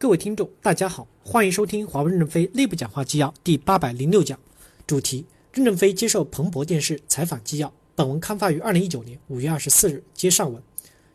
[0.00, 4.40] 各位听众，大家好，欢迎收听华为任正非内部讲话纪要第八百零六讲，
[4.86, 7.70] 主题：任正非接受彭博电视采访纪要。
[7.94, 10.02] 本文刊发于二零一九年五月二十四日。
[10.14, 10.62] 接上文，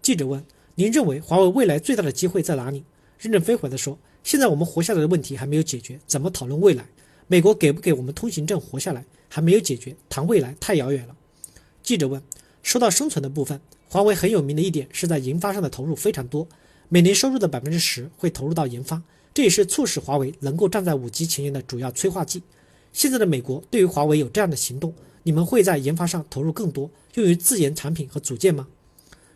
[0.00, 0.44] 记者问：
[0.76, 2.84] 您认为华为未来最大的机会在哪里？
[3.18, 6.86] 任正非回答说：现在我们活下来的问题还没有解决，怎么讨论未来？
[7.26, 11.16] 美国给不给我们通行证活下来还没有解决，谈未来太遥远了。
[11.82, 12.22] 记者问：
[12.62, 16.46] 说到生存的部分，华为很有名的一点是在研发上的投入非常多。
[16.90, 19.02] 每年收入的百分之十会投入到研发，
[19.34, 22.42] 这也是促使华为能够站在五 G 前沿的主要催化剂。
[22.94, 28.66] 现在的美国对于华为有这样的行动，你们会在研发上投入更多，用于自研产品和组件吗？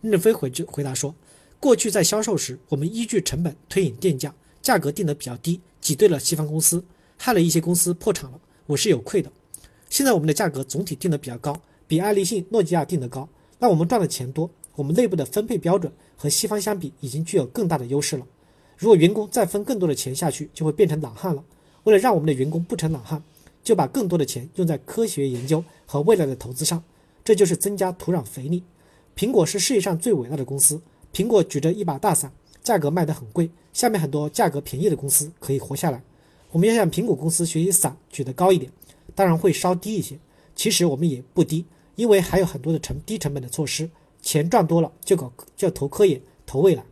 [0.00, 1.14] 任正非回就回答说，
[1.60, 6.84] 过去在销售时，我们依据成本推引电价，价格定得比较低，挤兑了西方公司，
[7.16, 9.30] 害了一些公司破产了，我是有愧的。
[9.88, 13.28] 现在我们的价格总体定得比较高，比爱立信、诺基亚定得高，
[13.60, 14.50] 那我们赚的钱多。
[14.76, 18.26] 我们内部的分配标准和西方相比，已经具有更大的优势了。
[18.76, 21.42] 如果员工再分更多的钱下去，就会变成懒汉了。
[21.84, 23.22] 为了让我们的员工不成懒汉，
[23.64, 26.84] 就把更多的钱用在科学研究和未来的投资上，
[27.24, 28.62] 这就是增加土壤肥力。
[29.16, 30.80] 苹果是世界上最伟大的公司，
[31.12, 32.30] 苹果举着一把大伞，
[32.62, 36.02] 价格卖得很贵，下面很多价格便宜的公司可以活下来。
[36.50, 38.70] 我们要向苹果公司学习，伞举得高一点，
[39.14, 40.18] 当然会稍低一些。
[40.54, 43.88] 其实我们也不低，因为还有很多的成低成本的措施。
[44.26, 46.84] 钱赚多了就搞就投科研投未来，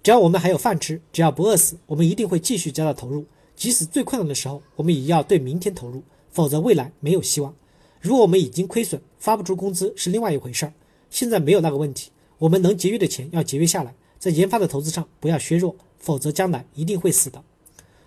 [0.00, 3.26] 只要我们还有饭吃，只要不饿死，我们一定会继续加大投入。
[3.56, 7.52] 即使最困难的时候，我们也要对明天投入，否则未来没有希望。
[8.00, 10.72] 如果我们已经亏损，发不出工资是另外一回事儿。
[11.10, 17.42] 现在没有那个问题，我们能节约的钱要节约下来，在研发的投资上不要削弱，否则将来一定会死的。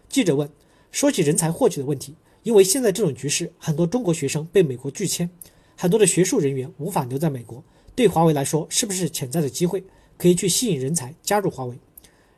[0.08, 0.50] 记者问：
[0.92, 5.30] 说起人才获取的问题，因为现在这种局势，很多中国学生被美国拒签，
[5.76, 7.62] 很多的学术人员无法留在美国。
[7.98, 9.84] 对华为来说，是不是潜在的机会，
[10.20, 11.76] 可以去吸引人才加入华为？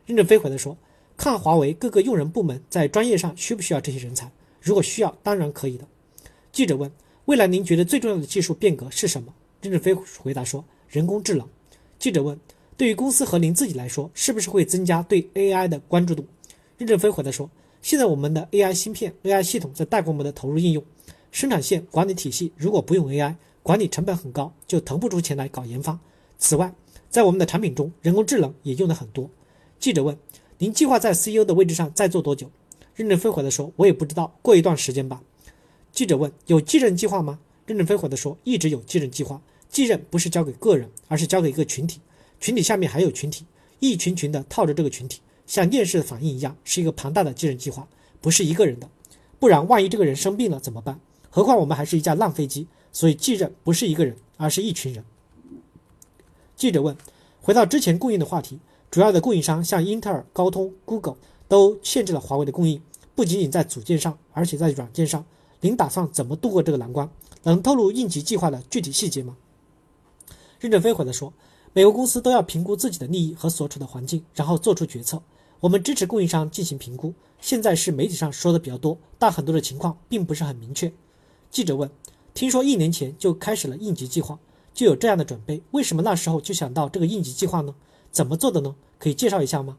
[0.06, 0.74] 任正非回答说
[1.18, 5.86] ：“看华为各个用人部门在专业上需不需要这些人才，如果需要，当然可以的。”
[6.50, 6.90] 记者问
[7.26, 11.46] ：“未来您觉得最重要的技术变革是什么？”任正非回答说：“人工智能。”
[12.00, 12.40] 记者问
[12.78, 16.24] ：“对于公司和您自己来说，是不是会增加对 AI 的关注度？”
[16.78, 17.50] 任正非回答说
[17.82, 20.82] ：“现在我们的 AI 芯片、AI 系统在大规模的投入应用，
[21.30, 25.98] 生产线管理体系如果不用 AI。”管理成本很高，就腾不出钱来搞研发。
[26.38, 26.74] 此外，
[27.10, 29.28] 在我们的产品中，人工智能也用的很多。
[29.78, 30.16] 记者问
[30.58, 32.50] ：“您计划在 CEO 的位置上再做多久？”
[32.94, 35.22] 任正非回答说：“我也不知道，过一段时间吧。”
[35.92, 39.40] 记者问：“有继任计划吗？”任正非回答说：“一直有继任计划。
[39.68, 42.00] 继任不是交给个人，而是交给一个群体，
[42.40, 43.44] 群体下面还有群体，
[43.78, 47.86] 一群群的套着这个群体，像电视的反应一样，是一个庞大的继任计划，
[48.20, 48.88] 不是一个人的。
[49.38, 50.98] 不然，万一这个人生病了怎么办？
[51.30, 55.04] 何况我们还是一架烂飞机。”所以继任不是一个人，而是一群人。
[56.56, 56.96] 记者问
[57.40, 58.58] ：“回到之前供应的话题，
[58.90, 61.16] 主要的供应商像英特尔、高通、Google
[61.48, 62.82] 都限制了华为的供应，
[63.14, 65.24] 不仅仅在组件上，而且在软件上。
[65.62, 67.08] 您打算怎么度过这个难关？
[67.42, 69.36] 能透露应急计划的具体细节吗？”
[70.60, 71.32] 任正非回答说
[71.72, 75.22] ：“每个公司都要评估自己的利益和所处的环境，然后做出决策。
[75.60, 77.14] 我们支持供应商进行评估。
[77.40, 80.92] 现在是媒体上说的比较多，但很多的情况并不是很明确。”
[81.50, 81.90] 记者问。
[82.40, 84.38] 听说一年前就开始了应急计划，
[84.72, 85.60] 就有这样的准备。
[85.72, 87.74] 为什么那时候就想到这个应急计划呢？
[88.10, 88.74] 怎么做的呢？
[88.98, 89.76] 可以介绍一下吗？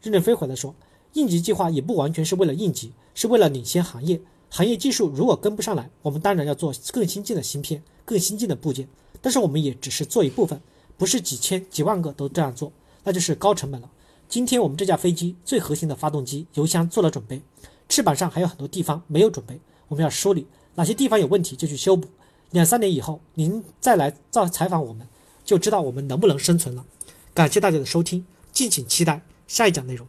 [0.00, 0.74] 任正非回答说，
[1.12, 4.22] 应急计划也不完全是为了应急，是为了领先行业。
[4.48, 8.88] 行业技术如果跟不上来，我们当然要做更新进的芯片、更新进的部件。
[9.20, 10.58] 但是我们也只是做一部分，
[10.96, 12.72] 不是几千几万个都这样做，
[13.04, 13.90] 那就是高成本了。
[14.30, 17.42] 今天我们这架飞机最核心的发动机、油箱做了准备，
[17.86, 20.46] 翅膀上还有很多地方没有准备，我们要梳理。
[20.78, 22.06] 哪些地方有问题就去修补，
[22.52, 25.08] 两三年以后您再来造采访我们，
[25.44, 26.86] 就知道我们能不能生存了。
[27.34, 30.06] 感谢大家的收听，敬请期待下一讲内容。